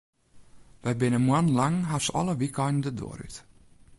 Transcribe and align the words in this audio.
Wy 0.83 0.91
binne 1.01 1.19
moannen 1.25 1.55
lang 1.59 1.75
hast 1.91 2.09
alle 2.19 2.33
wykeinen 2.41 2.83
de 2.85 2.91
doar 2.99 3.19
út. 3.27 3.35